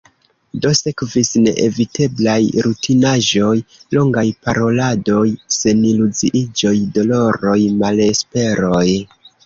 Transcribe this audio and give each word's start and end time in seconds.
Do, 0.61 0.69
sekvis 0.77 1.29
neeviteblaj 1.43 2.39
rutinaĵoj– 2.69 3.53
longaj 3.99 4.25
paroladoj, 4.49 5.25
seniluziiĝoj, 5.61 6.77
doloroj, 7.01 7.59
malesperoj... 7.87 8.87